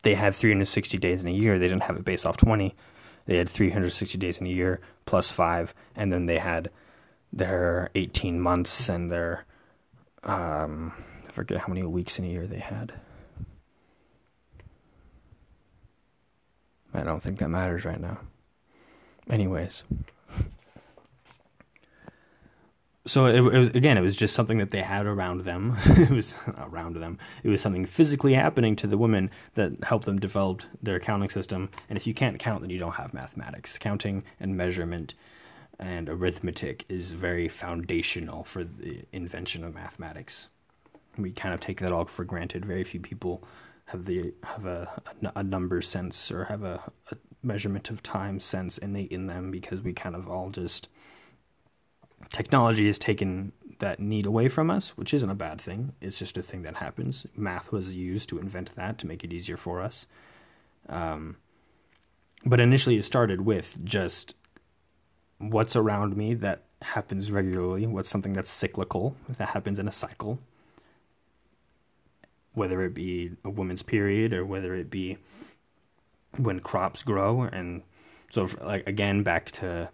they 0.02 0.14
had 0.14 0.34
360 0.34 0.98
days 0.98 1.20
in 1.20 1.26
a 1.26 1.32
year. 1.32 1.58
They 1.58 1.68
didn't 1.68 1.82
have 1.84 1.96
it 1.96 2.04
based 2.04 2.24
off 2.24 2.36
20. 2.36 2.74
They 3.26 3.36
had 3.36 3.48
360 3.48 4.18
days 4.18 4.38
in 4.38 4.46
a 4.46 4.50
year 4.50 4.80
plus 5.04 5.30
five, 5.32 5.74
and 5.96 6.12
then 6.12 6.26
they 6.26 6.38
had 6.38 6.70
their 7.32 7.90
18 7.94 8.40
months 8.40 8.88
and 8.88 9.10
their 9.10 9.46
um, 10.24 10.92
I 11.26 11.32
forget 11.32 11.58
how 11.58 11.68
many 11.68 11.82
weeks 11.82 12.18
in 12.18 12.24
a 12.24 12.28
year 12.28 12.46
they 12.46 12.58
had. 12.58 12.92
I 16.94 17.02
don't 17.02 17.22
think 17.22 17.38
that 17.38 17.48
matters 17.48 17.84
right 17.84 18.00
now. 18.00 18.18
Anyways, 19.30 19.84
so 23.04 23.26
it, 23.26 23.36
it, 23.36 23.58
was 23.58 23.68
again, 23.70 23.98
it 23.98 24.00
was 24.00 24.14
just 24.14 24.34
something 24.34 24.58
that 24.58 24.70
they 24.70 24.82
had 24.82 25.06
around 25.06 25.44
them. 25.44 25.76
it 25.86 26.10
was 26.10 26.34
around 26.56 26.96
them. 26.96 27.18
It 27.42 27.48
was 27.48 27.60
something 27.60 27.84
physically 27.84 28.34
happening 28.34 28.76
to 28.76 28.86
the 28.86 28.96
women 28.96 29.30
that 29.54 29.72
helped 29.82 30.04
them 30.04 30.20
develop 30.20 30.62
their 30.82 31.00
counting 31.00 31.28
system. 31.28 31.68
And 31.88 31.96
if 31.96 32.06
you 32.06 32.14
can't 32.14 32.38
count, 32.38 32.60
then 32.60 32.70
you 32.70 32.78
don't 32.78 32.94
have 32.94 33.12
mathematics. 33.12 33.76
Counting 33.76 34.22
and 34.38 34.56
measurement 34.56 35.14
and 35.78 36.08
arithmetic 36.08 36.84
is 36.88 37.12
very 37.12 37.48
foundational 37.48 38.44
for 38.44 38.64
the 38.64 39.02
invention 39.12 39.64
of 39.64 39.74
mathematics. 39.74 40.48
We 41.18 41.32
kind 41.32 41.54
of 41.54 41.60
take 41.60 41.80
that 41.80 41.92
all 41.92 42.04
for 42.04 42.24
granted. 42.24 42.64
Very 42.64 42.84
few 42.84 43.00
people 43.00 43.44
have 43.86 44.04
the 44.04 44.32
have 44.44 44.64
a, 44.64 44.88
a 45.34 45.42
number 45.42 45.82
sense 45.82 46.30
or 46.30 46.44
have 46.44 46.62
a, 46.62 46.80
a 47.10 47.16
measurement 47.42 47.90
of 47.90 48.02
time 48.02 48.40
sense 48.40 48.78
innate 48.78 49.10
in 49.10 49.26
them 49.26 49.50
because 49.50 49.82
we 49.82 49.92
kind 49.92 50.14
of 50.14 50.28
all 50.28 50.50
just 50.50 50.88
technology 52.30 52.86
has 52.86 52.98
taken 52.98 53.52
that 53.80 53.98
need 53.98 54.26
away 54.26 54.48
from 54.48 54.70
us, 54.70 54.90
which 54.90 55.12
isn't 55.12 55.28
a 55.28 55.34
bad 55.34 55.60
thing. 55.60 55.92
It's 56.00 56.18
just 56.18 56.38
a 56.38 56.42
thing 56.42 56.62
that 56.62 56.76
happens. 56.76 57.26
Math 57.36 57.72
was 57.72 57.94
used 57.94 58.28
to 58.28 58.38
invent 58.38 58.70
that 58.76 58.98
to 58.98 59.06
make 59.06 59.24
it 59.24 59.32
easier 59.32 59.56
for 59.56 59.80
us. 59.80 60.06
Um, 60.88 61.36
but 62.44 62.60
initially, 62.60 62.96
it 62.96 63.04
started 63.04 63.42
with 63.42 63.78
just 63.84 64.34
what's 65.42 65.76
around 65.76 66.16
me 66.16 66.34
that 66.34 66.62
happens 66.80 67.30
regularly, 67.30 67.86
what's 67.86 68.08
something 68.10 68.32
that's 68.32 68.50
cyclical, 68.50 69.16
that 69.28 69.48
happens 69.48 69.78
in 69.78 69.88
a 69.88 69.92
cycle, 69.92 70.38
whether 72.54 72.82
it 72.82 72.94
be 72.94 73.32
a 73.44 73.50
woman's 73.50 73.82
period 73.82 74.32
or 74.32 74.44
whether 74.44 74.74
it 74.74 74.90
be 74.90 75.18
when 76.36 76.60
crops 76.60 77.02
grow. 77.02 77.42
And 77.42 77.82
so, 78.30 78.48
like, 78.62 78.86
again, 78.86 79.22
back 79.22 79.50
to. 79.52 79.90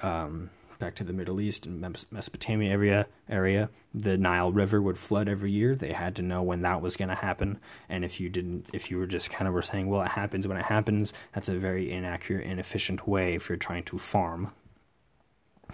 Um, 0.00 0.50
back 0.80 0.96
to 0.96 1.04
the 1.04 1.12
Middle 1.12 1.40
East 1.40 1.66
and 1.66 1.80
Mesopotamia 2.10 2.70
area, 2.70 3.06
area, 3.28 3.70
the 3.94 4.18
Nile 4.18 4.52
River 4.52 4.82
would 4.82 4.98
flood 4.98 5.28
every 5.28 5.52
year. 5.52 5.74
They 5.74 5.92
had 5.92 6.16
to 6.16 6.22
know 6.22 6.42
when 6.42 6.62
that 6.62 6.82
was 6.82 6.96
going 6.96 7.08
to 7.08 7.14
happen. 7.14 7.58
And 7.88 8.04
if 8.04 8.20
you 8.20 8.28
didn't, 8.28 8.66
if 8.72 8.90
you 8.90 8.98
were 8.98 9.06
just 9.06 9.30
kind 9.30 9.48
of 9.48 9.54
were 9.54 9.62
saying, 9.62 9.88
well, 9.88 10.02
it 10.02 10.08
happens 10.08 10.46
when 10.46 10.56
it 10.56 10.66
happens, 10.66 11.14
that's 11.32 11.48
a 11.48 11.54
very 11.54 11.92
inaccurate, 11.92 12.44
inefficient 12.46 13.06
way 13.06 13.34
if 13.34 13.48
you're 13.48 13.56
trying 13.56 13.84
to 13.84 13.98
farm. 13.98 14.50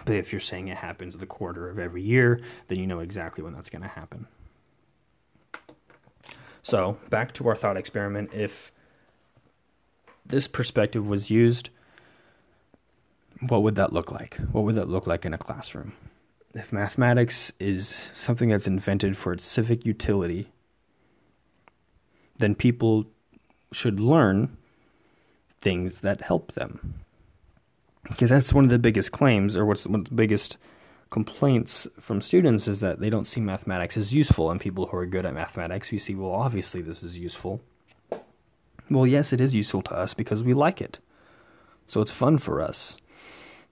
But 0.05 0.17
if 0.17 0.33
you're 0.33 0.41
saying 0.41 0.69
it 0.69 0.79
happens 0.79 1.17
the 1.17 1.27
quarter 1.27 1.69
of 1.69 1.79
every 1.79 2.03
year, 2.03 2.41
then 2.69 2.79
you 2.79 2.87
know 2.87 3.01
exactly 3.01 3.45
when 3.45 3.53
that's 3.53 3.71
going 3.71 3.83
to 3.83 3.89
happen. 3.89 4.27
So, 6.63 6.99
back 7.09 7.33
to 7.35 7.49
our 7.49 7.57
thought 7.57 7.77
experiment. 7.77 8.31
If 8.33 8.71
this 10.27 10.47
perspective 10.47 11.09
was 11.09 11.31
used, 11.31 11.71
what 13.49 13.63
would 13.63 13.75
that 13.77 13.93
look 13.93 14.11
like? 14.11 14.37
What 14.53 14.65
would 14.65 14.75
that 14.75 14.89
look 14.89 15.07
like 15.07 15.25
in 15.25 15.35
a 15.35 15.39
classroom? 15.39 15.93
If 16.55 16.73
mathematics 16.73 17.53
is 17.59 18.11
something 18.15 18.49
that's 18.49 18.67
invented 18.67 19.17
for 19.17 19.33
its 19.33 19.45
civic 19.45 19.87
utility, 19.87 20.49
then 22.39 22.55
people 22.55 23.07
should 23.73 24.01
learn 24.01 24.57
things 25.59 26.01
that 26.01 26.23
help 26.23 26.53
them. 26.53 27.03
Because 28.11 28.31
that's 28.31 28.53
one 28.53 28.65
of 28.65 28.71
the 28.71 28.79
biggest 28.79 29.13
claims, 29.13 29.57
or 29.57 29.65
what's 29.65 29.87
one 29.87 30.01
of 30.01 30.09
the 30.09 30.15
biggest 30.15 30.57
complaints 31.11 31.89
from 31.99 32.21
students 32.21 32.69
is 32.69 32.81
that 32.81 33.01
they 33.01 33.11
don't 33.11 33.27
see 33.27 33.41
mathematics 33.41 33.97
as 33.97 34.15
useful. 34.15 34.51
And 34.51 34.61
people 34.61 34.87
who 34.87 34.97
are 34.97 35.07
good 35.07 35.27
at 35.27 35.35
mathematics, 35.35 35.91
you 35.93 35.99
see, 35.99 36.15
well, 36.15 36.33
obviously 36.33 36.83
this 36.83 37.03
is 37.03 37.19
useful. 37.19 37.61
Well, 38.91 39.07
yes, 39.07 39.33
it 39.33 39.41
is 39.41 39.55
useful 39.55 39.83
to 39.83 39.95
us 39.95 40.15
because 40.15 40.43
we 40.43 40.55
like 40.55 40.81
it. 40.81 40.99
So 41.87 42.01
it's 42.01 42.13
fun 42.13 42.39
for 42.39 42.61
us 42.61 42.97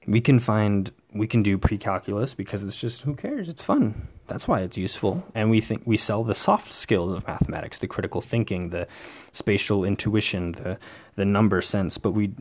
we 0.08 0.20
can 0.22 0.40
find 0.40 0.90
we 1.12 1.26
can 1.26 1.42
do 1.42 1.58
pre-calculus 1.58 2.34
because 2.34 2.64
it's 2.64 2.76
just 2.76 3.02
who 3.02 3.14
cares 3.14 3.48
it's 3.48 3.62
fun 3.62 4.08
that's 4.26 4.48
why 4.48 4.60
it's 4.60 4.76
useful 4.76 5.22
and 5.34 5.50
we 5.50 5.60
think 5.60 5.82
we 5.84 5.96
sell 5.96 6.24
the 6.24 6.34
soft 6.34 6.72
skills 6.72 7.12
of 7.12 7.26
mathematics 7.26 7.78
the 7.78 7.86
critical 7.86 8.20
thinking 8.20 8.70
the 8.70 8.88
spatial 9.32 9.84
intuition 9.84 10.52
the 10.52 10.78
the 11.16 11.24
number 11.24 11.60
sense 11.60 11.98
but 11.98 12.12
we 12.12 12.32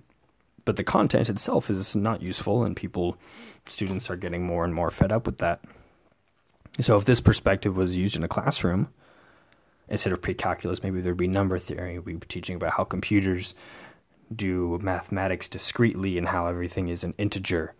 but 0.67 0.75
the 0.75 0.83
content 0.83 1.29
itself 1.29 1.69
is 1.69 1.95
not 1.95 2.21
useful 2.21 2.63
and 2.63 2.75
people 2.75 3.17
students 3.67 4.09
are 4.09 4.15
getting 4.15 4.45
more 4.45 4.63
and 4.63 4.75
more 4.75 4.91
fed 4.91 5.11
up 5.11 5.25
with 5.25 5.39
that 5.39 5.59
so 6.79 6.95
if 6.95 7.05
this 7.05 7.19
perspective 7.19 7.75
was 7.75 7.97
used 7.97 8.15
in 8.15 8.23
a 8.23 8.27
classroom 8.27 8.87
instead 9.89 10.13
of 10.13 10.21
pre-calculus 10.21 10.83
maybe 10.83 11.01
there'd 11.01 11.17
be 11.17 11.27
number 11.27 11.57
theory 11.57 11.97
we'd 11.97 12.19
be 12.19 12.27
teaching 12.27 12.55
about 12.55 12.73
how 12.73 12.83
computers 12.83 13.55
do 14.35 14.79
mathematics 14.81 15.47
discretely 15.47 16.17
and 16.17 16.27
how 16.27 16.47
everything 16.47 16.89
is 16.89 17.03
an 17.03 17.13
integer. 17.17 17.73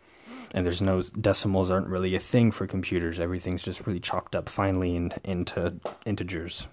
And 0.53 0.65
there's 0.65 0.82
no 0.82 1.01
decimals 1.01 1.70
aren't 1.70 1.88
really 1.88 2.15
a 2.15 2.20
thing 2.20 2.51
for 2.51 2.67
computers. 2.67 3.20
Everything's 3.20 3.63
just 3.63 3.86
really 3.86 4.00
chalked 4.00 4.36
up 4.36 4.48
finely 4.48 4.96
in, 4.96 5.13
into 5.24 5.74
integers. 6.06 6.67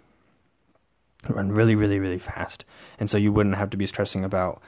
Run 1.28 1.50
really, 1.50 1.74
really, 1.74 1.98
really 1.98 2.18
fast. 2.18 2.64
And 3.00 3.10
so 3.10 3.18
you 3.18 3.32
wouldn't 3.32 3.56
have 3.56 3.70
to 3.70 3.76
be 3.76 3.86
stressing 3.86 4.24
about 4.24 4.62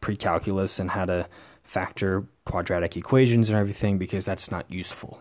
pre-calculus 0.00 0.78
and 0.78 0.90
how 0.90 1.04
to 1.04 1.28
factor 1.64 2.24
quadratic 2.44 2.96
equations 2.96 3.48
and 3.48 3.58
everything 3.58 3.98
because 3.98 4.24
that's 4.24 4.50
not 4.50 4.70
useful 4.72 5.20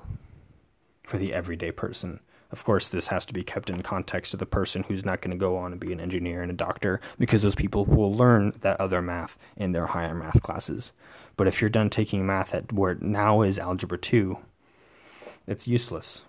for 1.03 1.17
the 1.17 1.33
everyday 1.33 1.71
person. 1.71 2.19
Of 2.51 2.63
course, 2.63 2.87
this 2.87 3.07
has 3.07 3.25
to 3.25 3.33
be 3.33 3.43
kept 3.43 3.69
in 3.69 3.81
context 3.81 4.33
of 4.33 4.39
the 4.39 4.45
person 4.45 4.83
who's 4.83 5.03
not 5.03 5.21
going 5.21 5.31
to 5.31 5.37
go 5.37 5.57
on 5.57 5.71
and 5.71 5.79
be 5.81 5.91
an 5.91 5.99
engineer 5.99 6.41
and 6.41 6.51
a 6.51 6.55
doctor, 6.55 7.01
because 7.17 7.41
those 7.41 7.55
people 7.55 7.85
will 7.85 8.13
learn 8.13 8.53
that 8.61 8.79
other 8.79 9.01
math 9.01 9.37
in 9.57 9.71
their 9.71 9.87
higher 9.87 10.13
math 10.13 10.41
classes. 10.41 10.93
But 11.37 11.47
if 11.47 11.59
you're 11.59 11.69
done 11.69 11.89
taking 11.89 12.25
math 12.25 12.53
at 12.53 12.71
where 12.71 12.95
now 13.01 13.41
is 13.41 13.59
algebra 13.59 13.97
2, 13.97 14.37
it's 15.47 15.67
useless. 15.67 16.23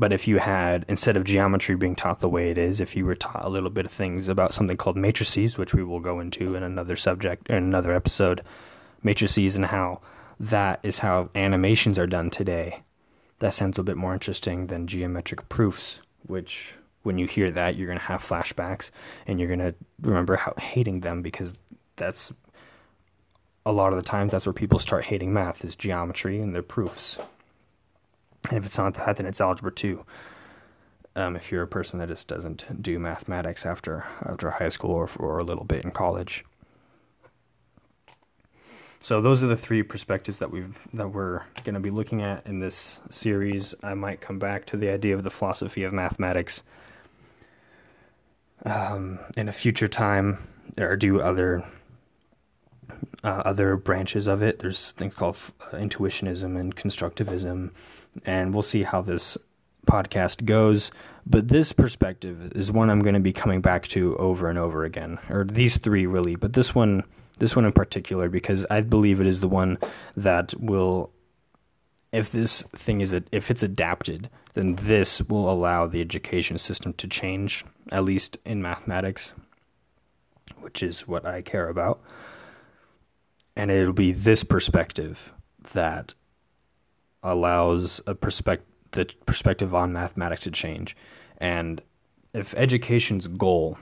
But 0.00 0.12
if 0.12 0.26
you 0.26 0.38
had, 0.38 0.84
instead 0.88 1.16
of 1.16 1.24
geometry 1.24 1.76
being 1.76 1.94
taught 1.94 2.20
the 2.20 2.28
way 2.28 2.50
it 2.50 2.58
is, 2.58 2.80
if 2.80 2.96
you 2.96 3.04
were 3.04 3.14
taught 3.14 3.44
a 3.44 3.50
little 3.50 3.70
bit 3.70 3.86
of 3.86 3.92
things 3.92 4.28
about 4.28 4.52
something 4.52 4.76
called 4.76 4.96
matrices, 4.96 5.58
which 5.58 5.74
we 5.74 5.84
will 5.84 6.00
go 6.00 6.18
into 6.18 6.56
in 6.56 6.62
another 6.62 6.96
subject, 6.96 7.48
in 7.48 7.56
another 7.56 7.92
episode, 7.94 8.40
matrices 9.02 9.56
and 9.56 9.66
how 9.66 10.00
that 10.40 10.80
is 10.82 10.98
how 10.98 11.28
animations 11.34 11.98
are 11.98 12.06
done 12.06 12.30
today 12.30 12.82
that 13.40 13.54
sounds 13.54 13.78
a 13.78 13.82
bit 13.82 13.96
more 13.96 14.12
interesting 14.12 14.68
than 14.68 14.86
geometric 14.86 15.48
proofs, 15.48 16.00
which 16.26 16.74
when 17.02 17.18
you 17.18 17.26
hear 17.26 17.50
that, 17.50 17.74
you're 17.74 17.86
going 17.86 17.98
to 17.98 18.04
have 18.04 18.22
flashbacks 18.22 18.90
and 19.26 19.38
you're 19.38 19.48
going 19.48 19.58
to 19.58 19.74
remember 20.02 20.36
how 20.36 20.54
hating 20.58 21.00
them 21.00 21.22
because 21.22 21.54
that's 21.96 22.32
a 23.66 23.72
lot 23.72 23.92
of 23.92 23.96
the 23.96 24.08
times 24.08 24.32
that's 24.32 24.46
where 24.46 24.52
people 24.52 24.78
start 24.78 25.04
hating 25.04 25.32
math 25.32 25.64
is 25.64 25.74
geometry 25.74 26.40
and 26.40 26.54
their 26.54 26.62
proofs. 26.62 27.18
And 28.48 28.58
if 28.58 28.66
it's 28.66 28.78
not 28.78 28.94
that, 28.94 29.16
then 29.16 29.26
it's 29.26 29.40
algebra 29.40 29.72
2. 29.72 30.04
Um, 31.16 31.36
if 31.36 31.50
you're 31.50 31.62
a 31.62 31.68
person 31.68 31.98
that 31.98 32.08
just 32.08 32.28
doesn't 32.28 32.82
do 32.82 32.98
mathematics 32.98 33.66
after 33.66 34.04
after 34.24 34.50
high 34.50 34.68
school 34.68 34.92
or, 34.92 35.10
or 35.18 35.38
a 35.38 35.44
little 35.44 35.64
bit 35.64 35.84
in 35.84 35.90
college. 35.90 36.44
So 39.02 39.20
those 39.20 39.42
are 39.42 39.46
the 39.46 39.56
three 39.56 39.82
perspectives 39.82 40.38
that 40.38 40.50
we've 40.50 40.78
that 40.92 41.08
we're 41.08 41.42
going 41.64 41.74
to 41.74 41.80
be 41.80 41.90
looking 41.90 42.22
at 42.22 42.46
in 42.46 42.60
this 42.60 43.00
series. 43.10 43.74
I 43.82 43.94
might 43.94 44.20
come 44.20 44.38
back 44.38 44.66
to 44.66 44.76
the 44.76 44.90
idea 44.90 45.14
of 45.14 45.24
the 45.24 45.30
philosophy 45.30 45.82
of 45.84 45.92
mathematics 45.92 46.62
um, 48.64 49.18
in 49.36 49.48
a 49.48 49.52
future 49.52 49.88
time, 49.88 50.46
or 50.78 50.96
do 50.96 51.20
other 51.20 51.64
uh, 53.24 53.42
other 53.44 53.76
branches 53.76 54.26
of 54.26 54.42
it. 54.42 54.58
There's 54.58 54.92
things 54.92 55.14
called 55.14 55.36
uh, 55.60 55.76
intuitionism 55.76 56.58
and 56.58 56.74
constructivism, 56.74 57.70
and 58.24 58.52
we'll 58.52 58.62
see 58.62 58.82
how 58.82 59.02
this 59.02 59.38
podcast 59.86 60.44
goes. 60.44 60.90
But 61.26 61.48
this 61.48 61.72
perspective 61.72 62.52
is 62.54 62.72
one 62.72 62.90
I'm 62.90 63.00
going 63.00 63.14
to 63.14 63.20
be 63.20 63.32
coming 63.32 63.60
back 63.60 63.86
to 63.88 64.16
over 64.16 64.48
and 64.48 64.58
over 64.58 64.84
again, 64.84 65.18
or 65.28 65.44
these 65.44 65.76
three 65.76 66.06
really, 66.06 66.36
but 66.36 66.54
this 66.54 66.74
one, 66.74 67.04
this 67.38 67.54
one 67.54 67.64
in 67.64 67.72
particular, 67.72 68.28
because 68.28 68.66
I 68.70 68.80
believe 68.80 69.20
it 69.20 69.26
is 69.26 69.40
the 69.40 69.48
one 69.48 69.78
that 70.16 70.54
will, 70.58 71.10
if 72.12 72.32
this 72.32 72.62
thing 72.74 73.00
is, 73.00 73.14
if 73.32 73.50
it's 73.50 73.62
adapted, 73.62 74.30
then 74.54 74.76
this 74.76 75.22
will 75.22 75.50
allow 75.50 75.86
the 75.86 76.00
education 76.00 76.58
system 76.58 76.92
to 76.94 77.06
change, 77.06 77.64
at 77.92 78.04
least 78.04 78.38
in 78.44 78.62
mathematics, 78.62 79.34
which 80.58 80.82
is 80.82 81.06
what 81.06 81.24
I 81.24 81.42
care 81.42 81.68
about. 81.68 82.00
And 83.56 83.70
it'll 83.70 83.92
be 83.92 84.12
this 84.12 84.44
perspective 84.44 85.32
that 85.72 86.14
allows 87.22 88.00
a 88.06 88.14
perspective 88.14 88.66
the 88.92 89.06
perspective 89.26 89.74
on 89.74 89.92
mathematics 89.92 90.42
to 90.42 90.50
change. 90.50 90.96
And 91.38 91.80
if 92.32 92.54
education's 92.54 93.28
goal 93.28 93.78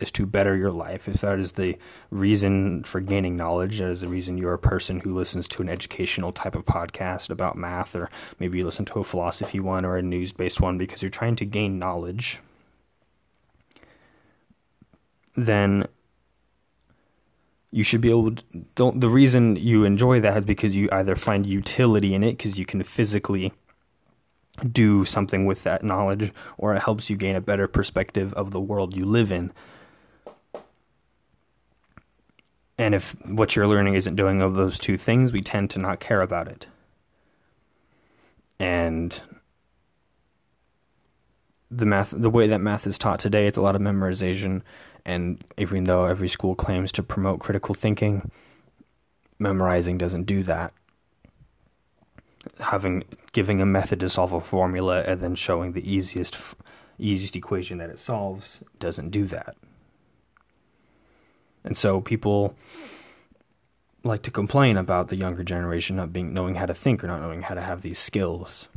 is 0.00 0.10
to 0.12 0.26
better 0.26 0.56
your 0.56 0.70
life, 0.70 1.08
if 1.08 1.20
that 1.20 1.38
is 1.38 1.52
the 1.52 1.76
reason 2.10 2.82
for 2.84 3.00
gaining 3.00 3.36
knowledge, 3.36 3.78
that 3.78 3.90
is 3.90 4.00
the 4.00 4.08
reason 4.08 4.38
you're 4.38 4.54
a 4.54 4.58
person 4.58 5.00
who 5.00 5.14
listens 5.14 5.46
to 5.48 5.62
an 5.62 5.68
educational 5.68 6.32
type 6.32 6.54
of 6.54 6.64
podcast 6.64 7.30
about 7.30 7.56
math, 7.56 7.94
or 7.94 8.10
maybe 8.38 8.58
you 8.58 8.64
listen 8.64 8.84
to 8.86 9.00
a 9.00 9.04
philosophy 9.04 9.60
one 9.60 9.84
or 9.84 9.96
a 9.96 10.02
news 10.02 10.32
based 10.32 10.60
one 10.60 10.78
because 10.78 11.02
you're 11.02 11.10
trying 11.10 11.36
to 11.36 11.44
gain 11.44 11.78
knowledge, 11.78 12.40
then 15.36 15.86
you 17.72 17.82
should 17.82 18.02
be 18.02 18.10
able 18.10 18.32
to 18.32 18.44
don't 18.74 19.00
the 19.00 19.08
reason 19.08 19.56
you 19.56 19.84
enjoy 19.84 20.20
that 20.20 20.36
is 20.36 20.44
because 20.44 20.76
you 20.76 20.88
either 20.92 21.16
find 21.16 21.46
utility 21.46 22.14
in 22.14 22.22
it 22.22 22.32
because 22.32 22.58
you 22.58 22.66
can 22.66 22.82
physically 22.82 23.52
do 24.70 25.04
something 25.04 25.46
with 25.46 25.62
that 25.64 25.82
knowledge 25.82 26.32
or 26.58 26.74
it 26.74 26.82
helps 26.82 27.08
you 27.08 27.16
gain 27.16 27.34
a 27.34 27.40
better 27.40 27.66
perspective 27.66 28.32
of 28.34 28.50
the 28.50 28.60
world 28.60 28.94
you 28.94 29.06
live 29.06 29.32
in. 29.32 29.50
And 32.76 32.94
if 32.94 33.16
what 33.26 33.56
you're 33.56 33.66
learning 33.66 33.94
isn't 33.94 34.16
doing 34.16 34.42
of 34.42 34.54
those 34.54 34.78
two 34.78 34.98
things, 34.98 35.32
we 35.32 35.40
tend 35.40 35.70
to 35.70 35.78
not 35.78 36.00
care 36.00 36.20
about 36.20 36.48
it. 36.48 36.66
And 38.58 39.18
the 41.70 41.86
math 41.86 42.12
the 42.16 42.30
way 42.30 42.46
that 42.48 42.60
math 42.60 42.86
is 42.86 42.98
taught 42.98 43.18
today, 43.18 43.46
it's 43.46 43.56
a 43.56 43.62
lot 43.62 43.74
of 43.74 43.80
memorization 43.80 44.62
and 45.04 45.42
even 45.58 45.84
though 45.84 46.04
every 46.04 46.28
school 46.28 46.54
claims 46.54 46.92
to 46.92 47.02
promote 47.02 47.40
critical 47.40 47.74
thinking, 47.74 48.30
memorizing 49.38 49.98
doesn't 49.98 50.24
do 50.24 50.42
that 50.44 50.72
having 52.60 53.04
giving 53.32 53.60
a 53.60 53.66
method 53.66 54.00
to 54.00 54.08
solve 54.08 54.32
a 54.32 54.40
formula 54.40 55.02
and 55.02 55.20
then 55.20 55.34
showing 55.34 55.72
the 55.72 55.90
easiest 55.90 56.36
easiest 56.98 57.36
equation 57.36 57.78
that 57.78 57.90
it 57.90 57.98
solves 57.98 58.60
doesn't 58.78 59.10
do 59.10 59.24
that. 59.26 59.56
And 61.64 61.76
so 61.76 62.00
people 62.00 62.54
like 64.04 64.22
to 64.22 64.30
complain 64.30 64.76
about 64.76 65.08
the 65.08 65.16
younger 65.16 65.44
generation 65.44 65.96
not 65.96 66.12
being 66.12 66.34
knowing 66.34 66.56
how 66.56 66.66
to 66.66 66.74
think 66.74 67.02
or 67.02 67.06
not 67.06 67.20
knowing 67.20 67.42
how 67.42 67.54
to 67.54 67.60
have 67.60 67.82
these 67.82 67.98
skills. 67.98 68.68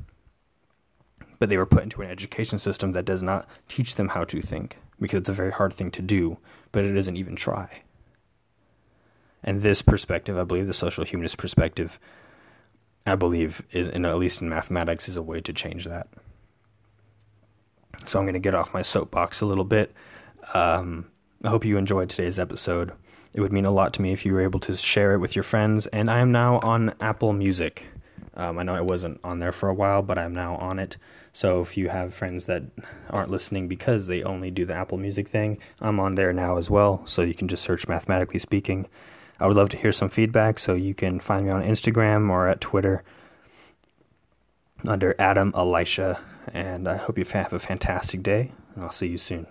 But 1.40 1.50
they 1.50 1.58
were 1.58 1.66
put 1.66 1.84
into 1.84 2.02
an 2.02 2.10
education 2.10 2.60
system 2.60 2.92
that 2.94 3.06
does 3.06 3.22
not 3.22 3.48
teach 3.68 3.96
them 3.96 4.10
how 4.10 4.24
to 4.26 4.42
think 4.42 4.78
because 5.00 5.20
it's 5.20 5.30
a 5.30 5.34
very 5.34 5.52
hard 5.52 5.74
thing 5.74 5.92
to 5.92 6.02
do, 6.02 6.38
but 6.72 6.86
it 6.86 6.94
doesn't 6.94 7.18
even 7.18 7.36
try. 7.36 7.82
And 9.44 9.62
this 9.62 9.82
perspective, 9.82 10.38
I 10.38 10.44
believe 10.44 10.68
the 10.68 10.74
social 10.74 11.04
humanist 11.04 11.38
perspective, 11.38 12.00
I 13.06 13.16
believe, 13.16 13.62
is 13.72 13.88
in, 13.88 14.06
at 14.06 14.18
least 14.18 14.42
in 14.42 14.50
mathematics, 14.50 15.08
is 15.08 15.16
a 15.16 15.22
way 15.22 15.40
to 15.42 15.54
change 15.54 15.86
that. 15.86 16.08
So 18.06 18.20
I'm 18.20 18.26
going 18.26 18.34
to 18.34 18.40
get 18.40 18.56
off 18.56 18.74
my 18.74 18.82
soapbox 18.82 19.42
a 19.42 19.46
little 19.46 19.64
bit. 19.64 19.94
Um, 20.54 21.08
I 21.44 21.50
hope 21.50 21.64
you 21.64 21.78
enjoyed 21.78 22.10
today's 22.10 22.40
episode. 22.40 22.92
It 23.34 23.42
would 23.42 23.54
mean 23.54 23.66
a 23.66 23.72
lot 23.72 23.94
to 23.94 24.02
me 24.02 24.14
if 24.14 24.26
you 24.26 24.34
were 24.34 24.42
able 24.42 24.60
to 24.62 24.76
share 24.76 25.14
it 25.14 25.20
with 25.20 25.36
your 25.36 25.44
friends. 25.44 25.88
And 25.88 26.10
I 26.10 26.20
am 26.20 26.32
now 26.32 26.60
on 26.60 26.94
Apple 27.02 27.34
Music. 27.34 27.88
Um, 28.36 28.60
I 28.60 28.64
know 28.64 28.76
I 28.76 28.82
wasn't 28.82 29.20
on 29.24 29.40
there 29.40 29.52
for 29.52 29.70
a 29.70 29.74
while, 29.74 30.02
but 30.02 30.18
I'm 30.18 30.34
now 30.34 30.56
on 30.58 30.80
it. 30.80 30.98
So 31.32 31.62
if 31.62 31.78
you 31.78 31.90
have 31.90 32.14
friends 32.14 32.46
that 32.46 32.64
aren't 33.10 33.32
listening 33.32 33.68
because 33.68 34.08
they 34.08 34.24
only 34.24 34.52
do 34.52 34.66
the 34.66 34.74
Apple 34.74 34.98
Music 34.98 35.28
thing, 35.28 35.58
I'm 35.82 36.00
on 36.00 36.16
there 36.16 36.34
now 36.34 36.58
as 36.58 36.70
well. 36.70 37.02
So 37.06 37.22
you 37.22 37.34
can 37.34 37.48
just 37.48 37.64
search 37.64 37.88
Mathematically 37.88 38.40
Speaking. 38.40 38.88
I 39.40 39.48
would 39.48 39.58
love 39.58 39.70
to 39.70 39.78
hear 39.78 39.92
some 39.92 40.10
feedback, 40.10 40.60
so 40.60 40.74
you 40.76 40.94
can 40.94 41.20
find 41.20 41.46
me 41.46 41.52
on 41.52 41.64
Instagram 41.64 42.30
or 42.30 42.48
at 42.48 42.62
Twitter 42.62 43.04
under 44.86 45.16
Adam 45.20 45.54
Elisha. 45.56 46.20
And 46.54 46.88
I 46.88 46.98
hope 46.98 47.18
you 47.18 47.26
have 47.26 47.54
a 47.54 47.60
fantastic 47.60 48.24
day, 48.24 48.52
and 48.76 48.84
I'll 48.84 48.92
see 48.92 49.08
you 49.08 49.18
soon. 49.18 49.48